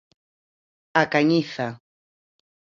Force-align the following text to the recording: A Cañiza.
A 1.01 1.03
Cañiza. 1.13 1.67